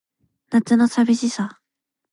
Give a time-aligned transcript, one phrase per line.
[0.49, 1.59] 夏の淋しさ